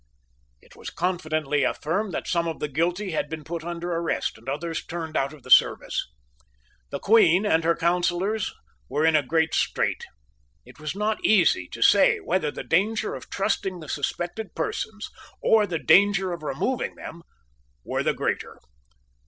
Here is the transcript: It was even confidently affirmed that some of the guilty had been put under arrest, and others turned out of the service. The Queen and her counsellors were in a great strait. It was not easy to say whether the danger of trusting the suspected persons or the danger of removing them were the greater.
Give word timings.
It 0.63 0.75
was 0.75 0.89
even 0.89 0.95
confidently 0.95 1.61
affirmed 1.63 2.11
that 2.11 2.27
some 2.27 2.47
of 2.47 2.57
the 2.57 2.67
guilty 2.67 3.11
had 3.11 3.29
been 3.29 3.43
put 3.43 3.63
under 3.63 3.91
arrest, 3.91 4.35
and 4.35 4.49
others 4.49 4.83
turned 4.83 5.15
out 5.15 5.31
of 5.31 5.43
the 5.43 5.51
service. 5.51 6.07
The 6.89 6.97
Queen 6.99 7.45
and 7.45 7.63
her 7.63 7.75
counsellors 7.75 8.51
were 8.89 9.05
in 9.05 9.15
a 9.15 9.21
great 9.21 9.53
strait. 9.53 10.03
It 10.65 10.79
was 10.79 10.95
not 10.95 11.23
easy 11.23 11.67
to 11.67 11.83
say 11.83 12.17
whether 12.17 12.49
the 12.49 12.63
danger 12.63 13.13
of 13.13 13.29
trusting 13.29 13.79
the 13.79 13.87
suspected 13.89 14.55
persons 14.55 15.07
or 15.39 15.67
the 15.67 15.77
danger 15.77 16.31
of 16.33 16.41
removing 16.41 16.95
them 16.95 17.21
were 17.83 18.01
the 18.01 18.15
greater. 18.15 18.57